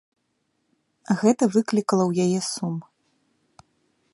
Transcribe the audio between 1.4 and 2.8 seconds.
выклікала ў яе сум.